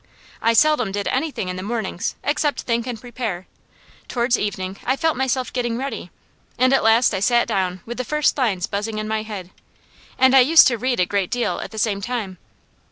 [0.41, 3.45] I seldom did anything in the mornings except think and prepare;
[4.07, 6.09] towards evening I felt myself getting ready,
[6.57, 9.51] and at last I sat down with the first lines buzzing in my head.
[10.17, 12.39] And I used to read a great deal at the same time.